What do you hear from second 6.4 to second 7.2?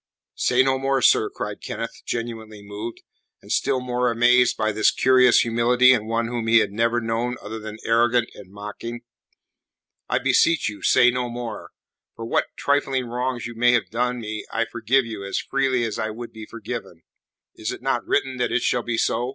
he had never